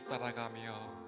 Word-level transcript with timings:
따라가며 0.00 1.01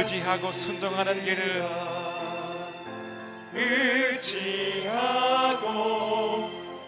의지하고 0.00 0.50
순종하는 0.50 1.22
길은 1.22 1.68
의지하고 3.52 5.60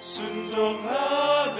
순종하는 0.00 1.52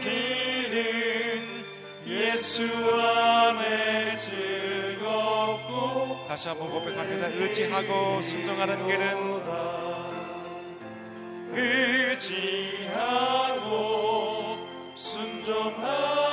길은 0.00 1.64
예수 2.08 2.64
안에 2.64 4.16
즐겁고 4.18 6.26
다시 6.26 6.48
한번 6.48 6.70
고백합니다. 6.70 7.28
의지하고 7.28 8.20
순종하는 8.20 8.84
길은 8.88 9.40
의지하고 12.10 13.68
순종하는 14.96 16.29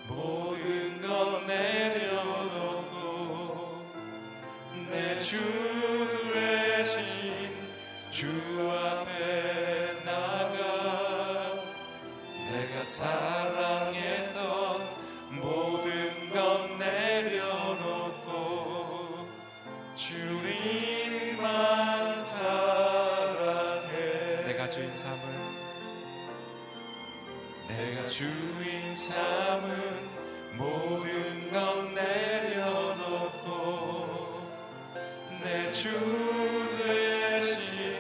모든 0.07 1.01
것 1.01 1.47
내려놓고 1.47 2.91
내 4.91 5.19
주 5.19 5.39
되신 6.85 7.57
주 8.11 8.27
앞에 8.71 10.03
나가 10.05 11.55
내가 12.51 12.85
살아 12.85 13.68
삶을 24.99 25.23
내가 27.69 28.07
주인 28.09 28.97
삶은 28.97 30.09
모든 30.57 31.53
건 31.53 31.95
내려놓고 31.95 33.39
내 35.45 35.71
주 35.71 35.89
대신 36.83 37.97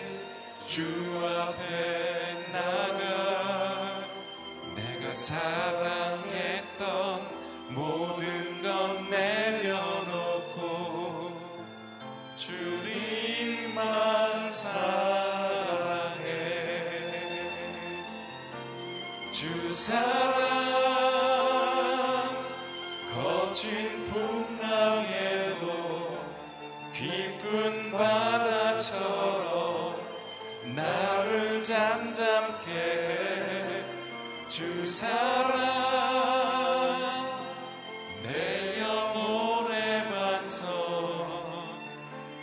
주 0.66 0.82
앞에 1.24 2.50
나가 2.50 4.02
내가 4.74 5.14
살 5.14 5.57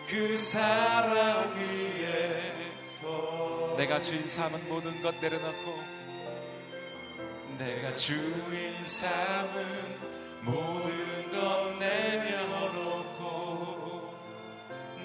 그 0.08 0.38
사랑 0.38 1.56
위에서 1.58 3.06
내가 3.78 4.02
주인 4.02 4.28
삼은 4.28 4.70
모든 4.70 5.02
것 5.02 5.20
내려놓고 5.20 5.80
내가 7.58 7.96
주인 7.96 8.86
삼은 8.86 9.98
모든 10.44 11.32
것 11.32 11.78
내려놓고 11.80 13.16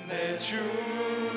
내 0.09 0.37
주 0.39 0.57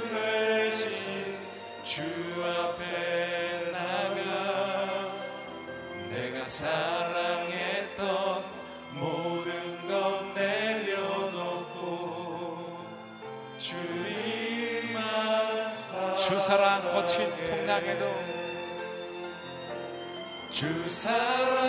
대신 0.09 1.37
주 1.83 2.01
앞에 2.43 3.69
나가 3.71 5.13
내가 6.09 6.47
사 6.49 6.92
사랑 16.43 16.83
거친 16.91 17.31
풍랑에도 17.47 18.05
주 20.51 20.89
사랑 20.89 21.63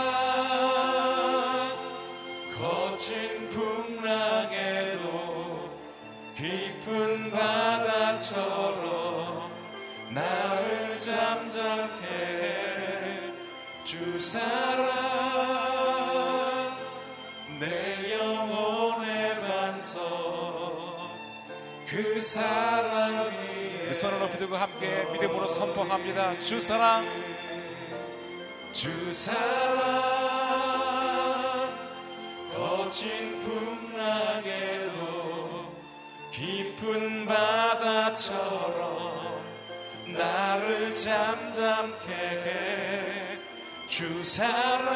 거친 2.58 3.50
풍랑에도 3.50 5.00
깊은 6.36 7.30
바다처럼 7.30 8.72
나를 10.12 10.98
잠잠케 10.98 12.04
해 12.04 12.64
주 13.84 14.18
사랑 14.18 15.33
그 21.86 22.18
사랑 22.20 23.26
위에 23.30 23.88
그 23.88 23.94
손을 23.94 24.18
높이 24.18 24.36
들고 24.38 24.56
함께 24.56 25.06
믿음으로 25.12 25.46
선포합니다. 25.46 26.38
주 26.40 26.60
사랑. 26.60 27.06
주 28.72 29.12
사랑 29.12 29.84
거친 32.56 33.40
풍랑에도 33.42 34.92
깊은 36.32 37.26
바다처럼 37.26 38.84
나를 40.06 40.94
잠잠케 40.94 42.12
해 42.12 43.14
주 43.94 44.24
사랑 44.24 44.90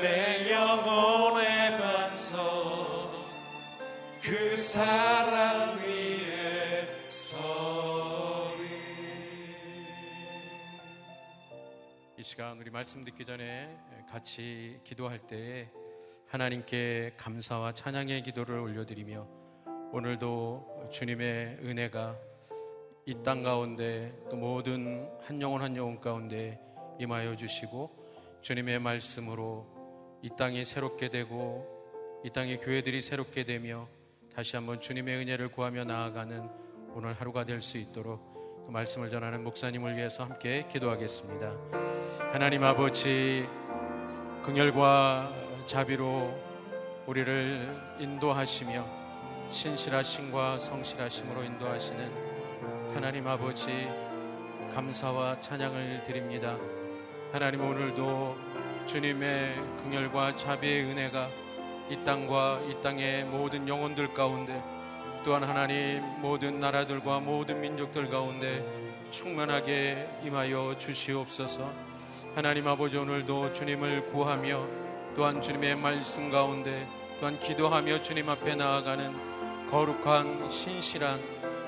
내 0.00 0.33
그 4.54 4.58
사랑 4.60 5.80
위에 5.80 7.08
서리. 7.08 8.70
이 12.16 12.22
시간 12.22 12.56
우리 12.60 12.70
말씀 12.70 13.02
듣기 13.02 13.24
전에 13.24 13.76
같이 14.08 14.78
기도할 14.84 15.18
때 15.26 15.68
하나님께 16.28 17.14
감사와 17.16 17.72
찬양의 17.72 18.22
기도를 18.22 18.60
올려드리며 18.60 19.26
오늘도 19.90 20.90
주님의 20.92 21.58
은혜가 21.60 22.16
이 23.06 23.14
땅 23.24 23.42
가운데 23.42 24.14
또 24.30 24.36
모든 24.36 25.10
한 25.20 25.42
영혼 25.42 25.62
한 25.62 25.76
영혼 25.76 26.00
가운데 26.00 26.60
임하여 27.00 27.34
주시고 27.34 27.90
주님의 28.42 28.78
말씀으로 28.78 29.66
이 30.22 30.30
땅이 30.38 30.64
새롭게 30.64 31.08
되고 31.08 32.22
이 32.24 32.30
땅의 32.30 32.60
교회들이 32.60 33.02
새롭게 33.02 33.42
되며 33.42 33.88
다시 34.34 34.56
한번 34.56 34.80
주님의 34.80 35.16
은혜를 35.18 35.48
구하며 35.52 35.84
나아가는 35.84 36.48
오늘 36.92 37.12
하루가 37.12 37.44
될 37.44 37.62
수 37.62 37.78
있도록 37.78 38.34
또 38.66 38.70
말씀을 38.72 39.08
전하는 39.08 39.44
목사님을 39.44 39.96
위해서 39.96 40.24
함께 40.24 40.66
기도하겠습니다. 40.72 41.52
하나님 42.32 42.64
아버지 42.64 43.46
긍휼과 44.42 45.32
자비로 45.66 46.34
우리를 47.06 47.96
인도하시며 48.00 49.50
신실하심과 49.50 50.58
성실하심으로 50.58 51.44
인도하시는 51.44 52.92
하나님 52.92 53.28
아버지 53.28 53.88
감사와 54.74 55.38
찬양을 55.40 56.02
드립니다. 56.02 56.58
하나님 57.30 57.60
오늘도 57.60 58.36
주님의 58.86 59.54
긍휼과 59.78 60.36
자비의 60.36 60.86
은혜가 60.86 61.43
이 61.90 61.96
땅과 62.04 62.60
이 62.68 62.80
땅의 62.82 63.24
모든 63.24 63.68
영혼들 63.68 64.14
가운데 64.14 64.62
또한 65.24 65.44
하나님 65.44 66.02
모든 66.20 66.60
나라들과 66.60 67.20
모든 67.20 67.60
민족들 67.60 68.08
가운데 68.08 68.64
충만하게 69.10 70.08
임하여 70.24 70.76
주시옵소서. 70.78 71.70
하나님 72.34 72.66
아버지 72.66 72.96
오늘도 72.96 73.52
주님을 73.52 74.06
구하며 74.06 74.66
또한 75.14 75.40
주님의 75.40 75.76
말씀 75.76 76.30
가운데 76.30 76.86
또한 77.20 77.38
기도하며 77.38 78.02
주님 78.02 78.28
앞에 78.28 78.54
나아가는 78.54 79.70
거룩한 79.70 80.50
신실한 80.50 81.20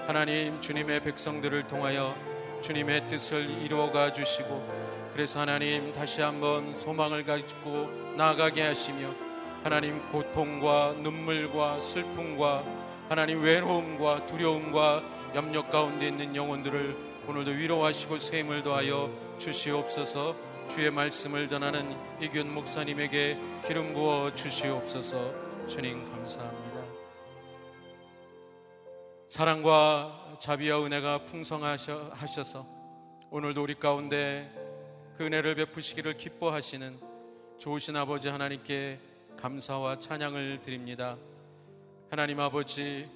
하나님 0.06 0.60
주님의 0.60 1.00
백성들을 1.00 1.68
통하여 1.68 2.14
주님의 2.62 3.08
뜻을 3.08 3.48
이루어가 3.62 4.12
주시고 4.12 5.10
그래서 5.12 5.40
하나님 5.40 5.92
다시 5.92 6.20
한번 6.20 6.74
소망을 6.74 7.24
가지고 7.24 7.90
나아가게 8.16 8.62
하시며 8.62 9.25
하나님 9.66 10.00
고통과 10.12 10.92
눈물과 10.92 11.80
슬픔과 11.80 12.62
하나님 13.08 13.42
외로움과 13.42 14.24
두려움과 14.26 15.02
염려 15.34 15.68
가운데 15.68 16.06
있는 16.06 16.36
영혼들을 16.36 16.96
오늘도 17.26 17.50
위로하시고 17.50 18.20
세임을 18.20 18.62
더하여 18.62 19.10
주시옵소서 19.38 20.36
주의 20.68 20.88
말씀을 20.88 21.48
전하는 21.48 21.98
이균 22.20 22.54
목사님에게 22.54 23.40
기름 23.66 23.92
부어 23.92 24.36
주시옵소서 24.36 25.66
주님 25.66 26.12
감사합니다. 26.12 26.84
사랑과 29.28 30.36
자비와 30.38 30.84
은혜가 30.84 31.24
풍성하셔서 31.24 32.64
오늘도 33.32 33.64
우리 33.64 33.74
가운데 33.74 34.48
그 35.16 35.24
은혜를 35.24 35.56
베푸시기를 35.56 36.16
기뻐하시는 36.16 37.00
좋으신 37.58 37.96
아버지 37.96 38.28
하나님께 38.28 39.15
감사와 39.36 39.98
찬양을 40.00 40.62
드립니다. 40.62 41.16
하나님 42.10 42.40
아버지 42.40 43.08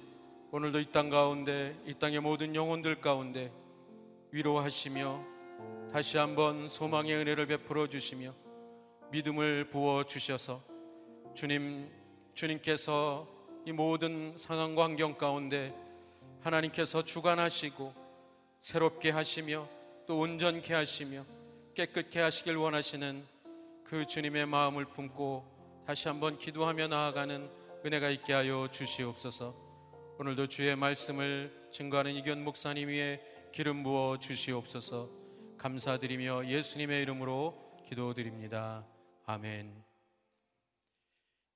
오늘도 0.51 0.79
이 0.79 0.91
땅 0.91 1.09
가운데 1.09 1.75
이 1.85 1.93
땅의 1.95 2.19
모든 2.19 2.53
영혼들 2.55 3.01
가운데 3.01 3.51
위로하시며 4.31 5.25
다시 5.91 6.17
한번 6.17 6.69
소망의 6.69 7.15
은혜를 7.15 7.47
베풀어 7.47 7.87
주시며 7.87 8.33
믿음을 9.11 9.69
부어 9.69 10.03
주셔서 10.05 10.61
주님 11.33 11.89
주님께서 12.33 13.27
이 13.65 13.71
모든 13.71 14.35
상황과 14.37 14.83
환경 14.83 15.17
가운데 15.17 15.73
하나님께서 16.41 17.03
주관하시고 17.03 17.93
새롭게 18.59 19.09
하시며 19.09 19.67
또 20.07 20.19
온전케 20.19 20.73
하시며 20.73 21.25
깨끗게 21.73 22.19
하시길 22.19 22.55
원하시는 22.55 23.25
그 23.83 24.05
주님의 24.05 24.45
마음을 24.45 24.85
품고 24.85 25.60
다시 25.91 26.07
한번 26.07 26.37
기도하며 26.37 26.87
나아가는 26.87 27.51
은혜가 27.85 28.11
있게 28.11 28.31
하여 28.31 28.69
주시옵소서. 28.71 29.53
오늘도 30.19 30.47
주의 30.47 30.73
말씀을 30.73 31.67
증거하는 31.69 32.13
이견 32.13 32.45
목사님 32.45 32.87
위에 32.87 33.21
기름 33.51 33.83
부어 33.83 34.17
주시옵소서. 34.17 35.09
감사드리며 35.57 36.45
예수님의 36.47 37.01
이름으로 37.01 37.81
기도드립니다. 37.89 38.87
아멘. 39.25 39.83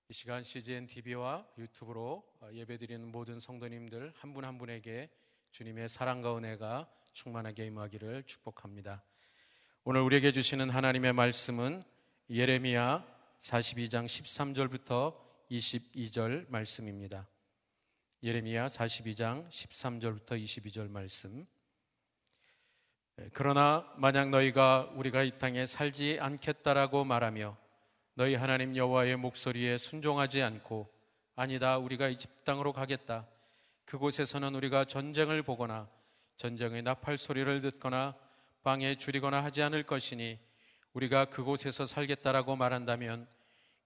이 0.10 0.14
시간 0.14 0.44
CGN 0.44 0.88
TV와 0.88 1.48
유튜브로 1.58 2.28
예배드리는 2.52 3.10
모든 3.10 3.40
성도님들 3.40 4.12
한 4.18 4.34
분한 4.34 4.50
한 4.50 4.58
분에게 4.58 5.10
주님의 5.52 5.88
사랑과 5.88 6.36
은혜가 6.36 6.90
충만하게 7.14 7.68
임하기를 7.68 8.24
축복합니다. 8.24 9.02
오늘 9.86 10.02
우리에게 10.02 10.34
주시는 10.34 10.72
하나님의 10.72 11.14
말씀은 11.14 11.84
예레미야 12.30 13.15
42장 13.40 14.06
13절부터 14.06 15.16
22절 15.52 16.50
말씀입니다. 16.50 17.28
예레미야 18.24 18.68
42장 18.68 19.48
13절부터 19.50 20.42
22절 20.42 20.90
말씀. 20.90 21.46
그러나 23.34 23.90
만약 23.98 24.30
너희가 24.30 24.92
우리가 24.96 25.24
이 25.24 25.38
땅에 25.38 25.66
살지 25.66 26.18
않겠다라고 26.20 27.06
말하며 27.06 27.56
너희 28.16 28.36
하나님 28.36 28.76
여호와의 28.76 29.16
목소리에 29.18 29.78
순종하지 29.78 30.42
않고 30.42 30.90
아니다 31.36 31.78
우리가 31.78 32.10
이집 32.10 32.44
땅으로 32.44 32.74
가겠다 32.74 33.28
그곳에서는 33.86 34.56
우리가 34.56 34.86
전쟁을 34.86 35.44
보거나 35.44 35.90
전쟁의 36.38 36.82
나팔 36.82 37.18
소리를 37.18 37.62
듣거나 37.62 38.16
방에 38.64 38.96
줄이거나 38.96 39.44
하지 39.44 39.62
않을 39.62 39.84
것이니 39.84 40.40
우리가 40.96 41.26
그곳에서 41.26 41.86
살겠다라고 41.86 42.56
말한다면 42.56 43.28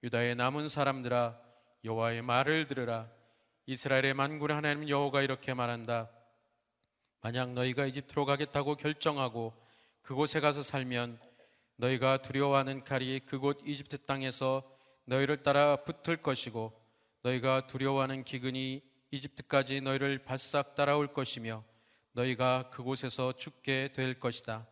유다의 0.03 0.35
남은 0.35 0.69
사람들아 0.69 1.39
여호와의 1.83 2.21
말을 2.21 2.67
들으라 2.67 3.09
이스라엘의 3.65 4.13
만군의 4.13 4.53
하나님 4.55 4.87
여호가 4.87 5.23
이렇게 5.23 5.55
말한다 5.55 6.09
만약 7.21 7.53
너희가 7.53 7.87
이집트로 7.87 8.25
가겠다고 8.25 8.75
결정하고 8.75 9.53
그곳에 10.03 10.39
가서 10.39 10.61
살면 10.61 11.19
너희가 11.77 12.21
두려워하는 12.21 12.83
칼이 12.83 13.19
그곳 13.21 13.59
이집트 13.65 14.05
땅에서 14.05 14.63
너희를 15.05 15.41
따라 15.41 15.77
붙을 15.77 16.17
것이고 16.17 16.79
너희가 17.23 17.65
두려워하는 17.65 18.23
기근이 18.23 18.83
이집트까지 19.09 19.81
너희를 19.81 20.19
바싹 20.19 20.75
따라올 20.75 21.11
것이며 21.11 21.63
너희가 22.11 22.69
그곳에서 22.69 23.33
죽게 23.33 23.93
될 23.93 24.19
것이다. 24.19 24.67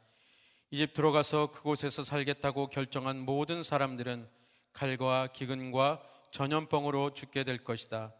이집트로 0.69 1.13
가서 1.13 1.51
그곳에서 1.51 2.03
살겠다고 2.03 2.67
결정한 2.67 3.19
모든 3.19 3.63
사람들은 3.63 4.27
칼과 4.73 5.27
기근과 5.27 6.01
전염병으로 6.31 7.13
죽게 7.13 7.45
될 7.45 7.63
것이다. 7.63 8.13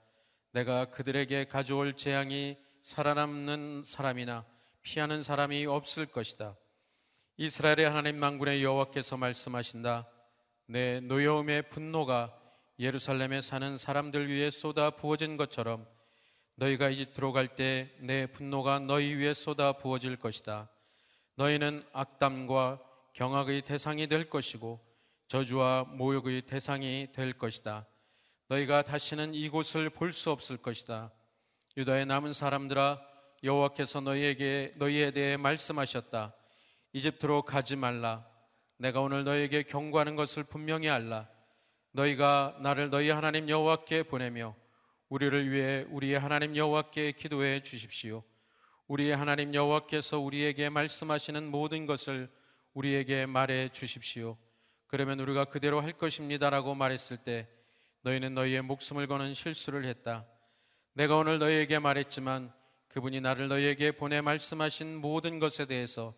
내가 0.51 0.85
그들에게 0.85 1.45
가져올 1.45 1.97
재앙이 1.97 2.57
살아남는 2.83 3.83
사람이나 3.85 4.45
피하는 4.81 5.23
사람이 5.23 5.65
없을 5.65 6.05
것이다. 6.05 6.55
이스라엘의 7.35 7.89
하나님 7.89 8.17
망군의 8.17 8.63
여호와께서 8.63 9.17
말씀하신다. 9.17 10.07
내 10.67 11.01
노여움의 11.01 11.69
분노가 11.69 12.33
예루살렘에 12.79 13.41
사는 13.41 13.77
사람들 13.77 14.29
위에 14.29 14.51
쏟아 14.51 14.91
부어진 14.91 15.35
것처럼 15.35 15.85
너희가 16.55 16.89
이집트로 16.89 17.33
갈때 17.33 17.93
내 17.99 18.25
분노가 18.25 18.79
너희 18.79 19.13
위에 19.15 19.33
쏟아 19.33 19.73
부어질 19.73 20.15
것이다. 20.15 20.69
너희는 21.37 21.83
악담과 21.93 22.79
경악의 23.13 23.61
대상이 23.61 24.07
될 24.07 24.27
것이고 24.27 24.79
저주와 25.27 25.83
모욕의 25.83 26.43
대상이 26.47 27.09
될 27.13 27.33
것이다. 27.33 27.85
너희가 28.49 28.81
다시는 28.81 29.35
이곳을 29.35 29.91
볼 29.91 30.13
수 30.13 30.31
없을 30.31 30.57
것이다. 30.57 31.11
유다의 31.77 32.07
남은 32.07 32.33
사람들아 32.33 32.99
여호와께서 33.43 34.01
너희에게 34.01 34.73
너희에 34.77 35.11
대해 35.11 35.37
말씀하셨다. 35.37 36.33
이집트로 36.93 37.43
가지 37.43 37.75
말라. 37.75 38.25
내가 38.77 39.01
오늘 39.01 39.23
너희에게 39.23 39.61
경고하는 39.63 40.15
것을 40.15 40.43
분명히 40.43 40.89
알라. 40.89 41.29
너희가 41.91 42.57
나를 42.61 42.89
너희 42.89 43.11
하나님 43.11 43.47
여호와께 43.47 44.03
보내며 44.03 44.55
우리를 45.09 45.51
위해 45.51 45.85
우리의 45.89 46.17
하나님 46.19 46.55
여호와께 46.55 47.11
기도해 47.11 47.61
주십시오. 47.61 48.23
우리의 48.87 49.15
하나님 49.15 49.53
여호와께서 49.53 50.19
우리에게 50.19 50.69
말씀하시는 50.69 51.51
모든 51.51 51.85
것을 51.85 52.29
우리에게 52.73 53.25
말해 53.25 53.69
주십시오. 53.69 54.37
그러면 54.87 55.19
우리가 55.19 55.45
그대로 55.45 55.81
할 55.81 55.91
것입니다라고 55.93 56.73
말했을 56.73 57.17
때 57.17 57.49
너희는 58.03 58.33
너희의 58.33 58.61
목숨을 58.61 59.07
거는 59.07 59.33
실수를 59.33 59.83
했다. 59.85 60.25
내가 60.93 61.17
오늘 61.17 61.37
너희에게 61.39 61.79
말했지만 61.79 62.53
그분이 62.87 63.19
나를 63.19 63.49
너희에게 63.49 63.91
보내 63.91 64.21
말씀하신 64.21 64.95
모든 65.01 65.39
것에 65.39 65.65
대해서 65.65 66.13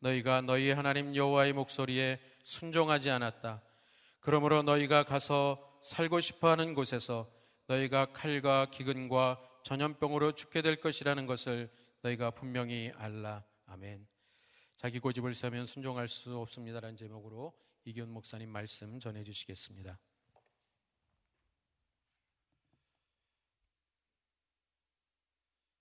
너희가 0.00 0.42
너희 0.42 0.70
하나님 0.70 1.16
여호와의 1.16 1.54
목소리에 1.54 2.20
순종하지 2.44 3.10
않았다. 3.10 3.62
그러므로 4.20 4.62
너희가 4.62 5.04
가서 5.04 5.58
살고 5.82 6.20
싶어 6.20 6.50
하는 6.50 6.74
곳에서 6.74 7.30
너희가 7.66 8.12
칼과 8.12 8.66
기근과 8.70 9.40
전염병으로 9.62 10.32
죽게 10.32 10.60
될 10.60 10.76
것이라는 10.76 11.24
것을 11.24 11.70
너희가 12.02 12.30
분명히 12.30 12.92
알라. 12.96 13.44
아멘. 13.66 14.06
자기 14.76 14.98
고집을 14.98 15.34
세면 15.34 15.66
순종할 15.66 16.08
수 16.08 16.36
없습니다라는 16.38 16.96
제목으로 16.96 17.52
이기훈 17.84 18.10
목사님 18.10 18.50
말씀 18.50 18.98
전해 18.98 19.22
주시겠습니다. 19.24 19.98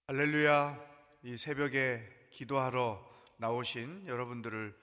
할렐루야. 0.08 0.90
이 1.24 1.38
새벽에 1.38 2.02
기도하러 2.32 3.06
나오신 3.38 4.08
여러분들을 4.08 4.78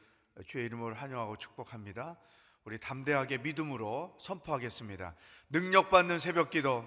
주의 0.47 0.67
이름으로 0.67 0.95
환영하고 0.95 1.37
축복합니다. 1.37 2.19
우리 2.65 2.79
담대하게 2.79 3.39
믿음으로 3.39 4.17
선포하겠습니다. 4.21 5.15
능력받는 5.51 6.19
새벽 6.19 6.51
기도, 6.51 6.85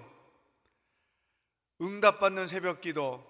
응답받는 1.80 2.46
새벽 2.48 2.80
기도, 2.80 3.24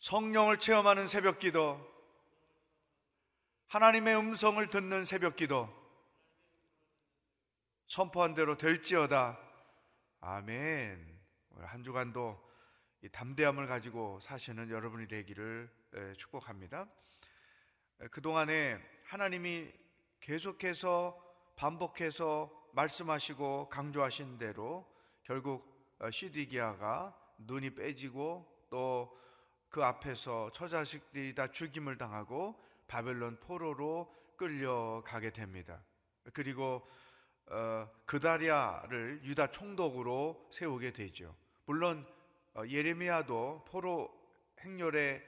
성령을 0.00 0.58
체험하는 0.58 1.08
새벽 1.08 1.38
기도, 1.38 1.78
하나님의 3.68 4.16
음성을 4.16 4.66
듣는 4.70 5.04
새벽 5.04 5.36
기도, 5.36 5.68
선포한 7.86 8.34
대로 8.34 8.56
될지어다. 8.56 9.38
아멘. 10.22 11.20
한 11.60 11.84
주간도 11.84 12.50
이 13.02 13.08
담대함을 13.10 13.66
가지고 13.66 14.20
사시는 14.20 14.70
여러분이 14.70 15.06
되기를 15.06 15.70
축복합니다. 16.16 16.88
그동안에 18.10 18.78
하나님이 19.04 19.70
계속해서 20.20 21.20
반복해서 21.56 22.50
말씀하시고 22.72 23.68
강조하신 23.68 24.38
대로 24.38 24.90
결국 25.24 25.68
어, 25.98 26.10
시디기아가 26.10 27.14
눈이 27.38 27.74
빼지고 27.74 28.66
또 28.70 29.19
그 29.70 29.84
앞에서 29.84 30.50
처자식들이 30.52 31.34
다 31.34 31.46
죽임을 31.46 31.96
당하고 31.96 32.60
바벨론 32.88 33.38
포로로 33.38 34.12
끌려가게 34.36 35.30
됩니다. 35.30 35.80
그리고 36.32 36.86
어, 37.46 37.88
그다리아를 38.04 39.20
유다 39.24 39.52
총독으로 39.52 40.50
세우게 40.52 40.92
되죠. 40.92 41.34
물론 41.66 42.06
어, 42.54 42.62
예레미야도 42.66 43.64
포로 43.68 44.10
행렬에 44.60 45.22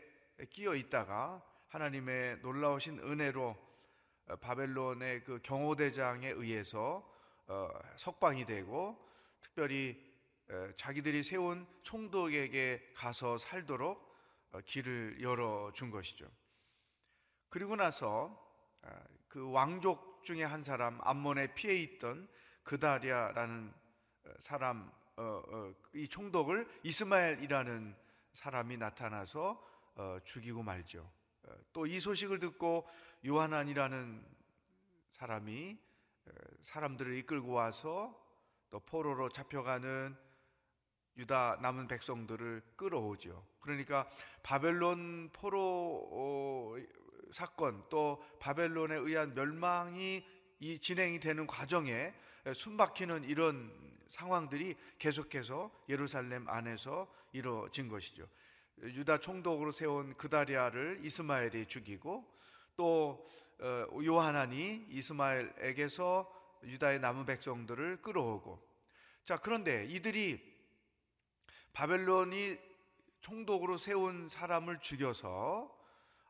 끼어 0.51 0.75
있다가 0.75 1.43
하나님의 1.69 2.39
놀라우신 2.43 2.99
은혜로 2.99 3.57
어, 4.29 4.37
바벨론의 4.37 5.25
그 5.25 5.41
경호대장에 5.43 6.29
의해서 6.29 7.09
어, 7.47 7.69
석방이 7.97 8.45
되고 8.45 8.99
특별히 9.41 10.13
자기들이 10.77 11.23
세운 11.23 11.67
총독에게 11.83 12.93
가서 12.95 13.39
살도록 13.39 14.12
길을 14.61 15.21
열어준 15.21 15.91
것이죠. 15.91 16.27
그리고 17.49 17.77
나서 17.77 18.39
그 19.29 19.51
왕족 19.51 20.25
중에 20.25 20.45
한 20.45 20.63
사람 20.63 21.01
암몬에 21.03 21.55
피해 21.55 21.75
있던 21.77 22.29
그다리아라는 22.63 23.73
사람 24.39 24.93
이 25.95 26.09
총독을 26.09 26.69
이스마엘이라는 26.83 27.97
사람이 28.35 28.77
나타나서 28.77 29.63
죽이고 30.25 30.63
말죠. 30.63 31.11
또 31.73 31.87
이 31.87 31.99
소식을 32.01 32.39
듣고 32.39 32.89
요한안이라는 33.27 34.25
사람이 35.11 35.79
사람들을 36.61 37.17
이끌고 37.19 37.53
와서 37.53 38.19
또 38.71 38.81
포로로 38.81 39.29
잡혀가는 39.29 40.17
유다 41.17 41.59
남은 41.61 41.89
백성들을 41.89 42.63
끌어오죠. 42.77 43.45
그러니까 43.61 44.09
바벨론 44.43 45.31
포로 45.33 46.09
어, 46.13 46.77
사건 47.33 47.85
또 47.89 48.23
바벨론에 48.41 48.95
의한 48.97 49.35
멸망이 49.35 50.25
이 50.61 50.79
진행이 50.79 51.21
되는 51.21 51.47
과정에 51.47 52.15
숨막히는 52.55 53.25
이런 53.25 53.73
상황들이 54.09 54.77
계속해서 54.99 55.71
예루살렘 55.89 56.49
안에서 56.49 57.13
이루어진 57.33 57.89
것이죠. 57.89 58.29
유다 58.83 59.19
총독으로 59.19 59.73
세운 59.73 60.15
그다리아를 60.17 61.01
이스마엘이 61.03 61.67
죽이고 61.67 62.25
또 62.77 63.27
어, 63.61 63.87
요하나니 64.03 64.87
이스마엘에게서 64.91 66.43
유다의 66.65 67.01
남은 67.01 67.27
백성들을 67.27 68.03
끌어오고 68.03 68.61
자 69.25 69.37
그런데 69.39 69.87
이들이 69.87 70.52
바벨론이 71.73 72.59
총독으로 73.21 73.79
세운 73.79 74.29
사람을 74.29 74.81
죽여서 74.81 75.73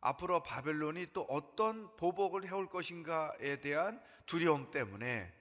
앞으로 0.01 0.43
바벨론이 0.43 1.13
또 1.13 1.23
어떤 1.23 1.95
보복을 1.97 2.47
해올 2.47 2.69
것인가에 2.69 3.61
대한 3.61 4.03
두려움 4.27 4.71
때문에 4.71 5.33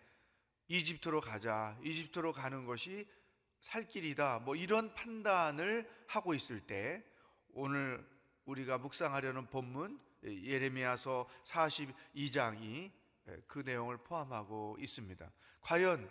이집트로 0.67 1.19
가자. 1.19 1.77
이집트로 1.83 2.31
가는 2.31 2.65
것이 2.65 3.07
살 3.59 3.87
길이다. 3.87 4.39
뭐 4.39 4.55
이런 4.55 4.93
판단을 4.93 5.89
하고 6.07 6.33
있을 6.33 6.61
때 6.61 7.03
오늘 7.53 8.07
우리가 8.45 8.77
묵상하려는 8.77 9.47
본문 9.47 9.99
예레미야서 10.23 11.27
42장이 11.45 12.91
그 13.47 13.59
내용을 13.59 13.97
포함하고 13.97 14.77
있습니다. 14.79 15.31
과연 15.61 16.09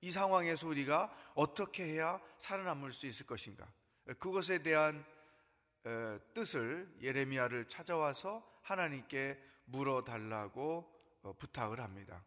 이 0.00 0.10
상황에서 0.10 0.68
우리가 0.68 1.14
어떻게 1.34 1.84
해야 1.84 2.20
살아남을 2.38 2.92
수 2.92 3.06
있을 3.06 3.26
것인가? 3.26 3.66
그것에 4.18 4.62
대한 4.62 5.04
뜻을 6.34 6.88
예레미야를 7.00 7.68
찾아와서 7.68 8.44
하나님께 8.62 9.40
물어달라고 9.66 10.92
어, 11.22 11.32
부탁을 11.32 11.80
합니다. 11.80 12.24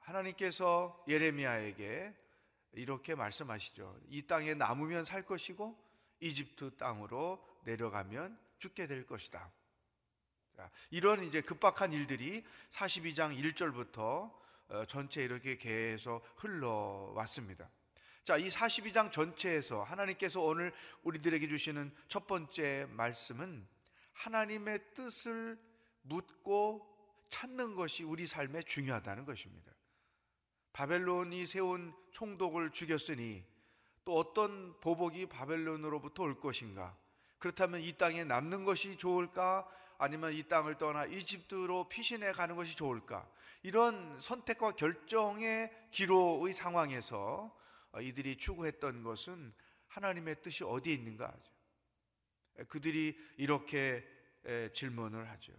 하나님께서 0.00 1.04
예레미야에게 1.08 2.14
이렇게 2.72 3.14
말씀하시죠. 3.14 3.98
이 4.08 4.22
땅에 4.22 4.54
남으면 4.54 5.04
살 5.04 5.24
것이고 5.24 5.76
이집트 6.20 6.76
땅으로 6.76 7.44
내려가면 7.64 8.38
죽게 8.58 8.86
될 8.86 9.06
것이다. 9.06 9.50
이런 10.90 11.22
이제 11.24 11.40
급박한 11.40 11.92
일들이 11.92 12.44
42장 12.70 13.36
1절부터 13.38 13.98
어, 13.98 14.40
전체 14.86 15.22
이렇게 15.22 15.56
계속 15.56 16.22
흘러왔습니다. 16.36 17.70
자, 18.24 18.36
이 18.36 18.48
42장 18.48 19.10
전체에서 19.10 19.82
하나님께서 19.82 20.40
오늘 20.40 20.72
우리들에게 21.02 21.48
주시는 21.48 21.94
첫 22.08 22.26
번째 22.26 22.86
말씀은 22.90 23.66
하나님의 24.12 24.80
뜻을 24.94 25.58
묻고 26.02 26.86
찾는 27.30 27.74
것이 27.74 28.04
우리 28.04 28.26
삶에 28.26 28.62
중요하다는 28.62 29.24
것입니다. 29.24 29.72
바벨론이 30.72 31.46
세운 31.46 31.94
총독을 32.10 32.70
죽였으니 32.70 33.44
또 34.04 34.18
어떤 34.18 34.78
보복이 34.80 35.26
바벨론으로부터 35.26 36.22
올 36.22 36.38
것인가? 36.38 36.96
그렇다면 37.38 37.80
이 37.80 37.92
땅에 37.92 38.24
남는 38.24 38.64
것이 38.64 38.96
좋을까? 38.96 39.68
아니면 39.98 40.32
이 40.32 40.44
땅을 40.44 40.78
떠나 40.78 41.04
이집트로 41.04 41.88
피신해 41.88 42.32
가는 42.32 42.54
것이 42.56 42.76
좋을까? 42.76 43.28
이런 43.62 44.18
선택과 44.20 44.72
결정의 44.72 45.70
기로의 45.90 46.52
상황에서 46.52 47.54
이들이 48.00 48.38
추구했던 48.38 49.02
것은 49.02 49.52
하나님의 49.88 50.40
뜻이 50.42 50.62
어디에 50.62 50.94
있는가 50.94 51.26
하죠. 51.26 52.68
그들이 52.68 53.18
이렇게 53.36 54.06
질문을 54.72 55.28
하죠. 55.30 55.52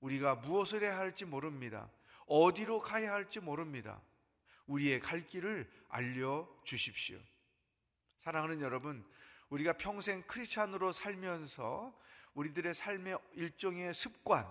우리가 0.00 0.36
무엇을 0.36 0.82
해야 0.82 0.98
할지 0.98 1.24
모릅니다. 1.24 1.90
어디로 2.26 2.80
가야 2.80 3.12
할지 3.12 3.40
모릅니다. 3.40 4.00
우리의 4.66 5.00
갈 5.00 5.26
길을 5.26 5.68
알려 5.88 6.46
주십시오. 6.64 7.18
사랑하는 8.18 8.60
여러분, 8.60 9.02
우리가 9.48 9.72
평생 9.78 10.22
크리스찬으로 10.24 10.92
살면서 10.92 11.98
우리들의 12.38 12.72
삶의 12.72 13.18
일종의 13.32 13.92
습관, 13.94 14.48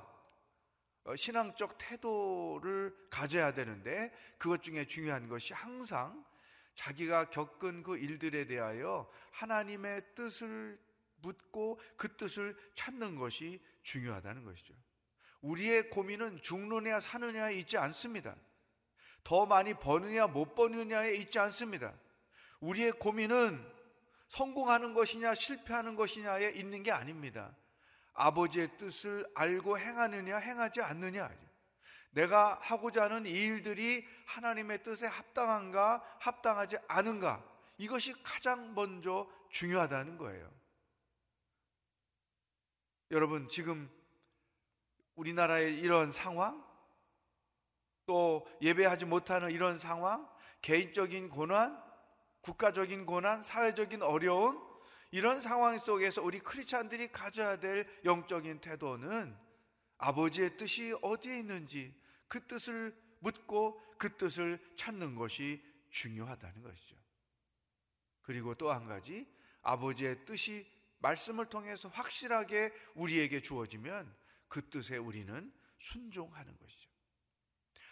어, 1.05 1.15
신앙적 1.15 1.77
태도를 1.77 2.93
가져야 3.09 3.53
되는데 3.53 4.13
그것 4.37 4.61
중에 4.61 4.85
중요한 4.85 5.29
것이 5.29 5.53
항상 5.53 6.25
자기가 6.75 7.29
겪은 7.29 7.83
그 7.83 7.97
일들에 7.97 8.45
대하여 8.45 9.09
하나님의 9.31 10.01
뜻을 10.15 10.77
묻고 11.21 11.79
그 11.95 12.17
뜻을 12.17 12.57
찾는 12.75 13.15
것이 13.15 13.63
중요하다는 13.83 14.43
것이죠. 14.43 14.73
우리의 15.39 15.89
고민은 15.89 16.41
죽느냐 16.41 16.99
사느냐에 16.99 17.55
있지 17.55 17.77
않습니다. 17.77 18.35
더 19.23 19.45
많이 19.45 19.73
버느냐 19.73 20.27
못 20.27 20.55
버느냐에 20.55 21.15
있지 21.15 21.39
않습니다. 21.39 21.93
우리의 22.59 22.91
고민은 22.93 23.65
성공하는 24.27 24.93
것이냐 24.93 25.35
실패하는 25.35 25.95
것이냐에 25.95 26.51
있는 26.51 26.83
게 26.83 26.91
아닙니다. 26.91 27.55
아버지의 28.17 28.77
뜻을 28.77 29.25
알고 29.35 29.79
행하느냐 29.79 30.37
행하지 30.37 30.81
않느냐. 30.81 31.31
내가 32.11 32.57
하고자 32.61 33.03
하는 33.03 33.25
이 33.25 33.31
일들이 33.31 34.05
하나님의 34.25 34.83
뜻에 34.83 35.05
합당한가 35.05 36.03
합당하지 36.19 36.77
않은가. 36.87 37.43
이것이 37.77 38.13
가장 38.23 38.73
먼저 38.73 39.29
중요하다는 39.51 40.17
거예요. 40.17 40.51
여러분, 43.11 43.47
지금 43.47 43.89
우리나라의 45.15 45.77
이런 45.77 46.11
상황, 46.11 46.65
또 48.07 48.47
예배하지 48.61 49.05
못하는 49.05 49.51
이런 49.51 49.77
상황, 49.77 50.27
개인적인 50.61 51.29
고난, 51.29 51.81
국가적인 52.41 53.05
고난, 53.05 53.43
사회적인 53.43 54.01
어려움, 54.01 54.66
이런 55.17 55.41
상황 55.41 55.79
속에서 55.79 56.21
우리 56.21 56.37
크리스찬들이 56.37 57.11
가져야 57.11 57.59
될 57.59 57.87
영적인 58.05 58.61
태도는 58.61 59.35
아버지의 59.97 60.57
뜻이 60.57 60.93
어디에 61.01 61.39
있는지 61.39 61.91
그 62.27 62.45
뜻을 62.45 62.95
묻고 63.21 63.81
그 63.97 64.15
뜻을 64.15 64.63
찾는 64.75 65.15
것이 65.15 65.59
중요하다는 65.89 66.61
것이죠. 66.61 66.95
그리고 68.21 68.53
또 68.53 68.71
한 68.71 68.85
가지 68.85 69.27
아버지의 69.63 70.23
뜻이 70.25 70.71
말씀을 70.99 71.47
통해서 71.47 71.89
확실하게 71.89 72.71
우리에게 72.93 73.41
주어지면 73.41 74.15
그 74.47 74.69
뜻에 74.69 74.97
우리는 74.97 75.51
순종하는 75.79 76.55
것이죠. 76.59 76.91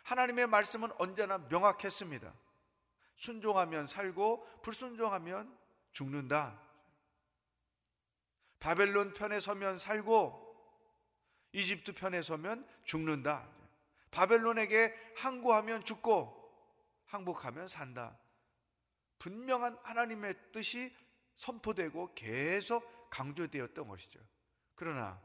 하나님의 0.03 0.45
말씀은 0.45 0.91
언제나 0.99 1.39
명확했습니다. 1.39 2.31
순종하면 3.15 3.87
살고 3.87 4.61
불순종하면 4.61 5.57
죽는다. 5.91 6.64
바벨론 8.59 9.13
편에 9.13 9.39
서면 9.39 9.77
살고 9.77 10.43
이집트 11.51 11.93
편에 11.93 12.21
서면 12.21 12.67
죽는다. 12.83 13.47
바벨론에게 14.11 14.93
항구하면 15.17 15.85
죽고 15.85 16.45
항복하면 17.05 17.67
산다. 17.67 18.17
분명한 19.19 19.77
하나님의 19.83 20.35
뜻이 20.51 20.93
선포되고 21.37 22.13
계속 22.15 23.09
강조되었던 23.09 23.87
것이죠. 23.87 24.19
그러나 24.75 25.21